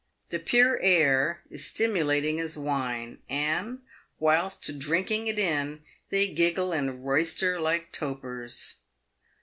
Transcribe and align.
The 0.31 0.39
pure 0.39 0.79
air 0.81 1.43
is 1.51 1.63
stimulating 1.63 2.39
as 2.39 2.57
wine, 2.57 3.19
and, 3.29 3.81
whilst 4.17 4.79
drinking 4.79 5.27
it 5.27 5.37
in, 5.37 5.83
they 6.09 6.33
giggle 6.33 6.71
and 6.71 7.05
royster 7.05 7.59
like 7.61 7.91
topers. 7.91 8.77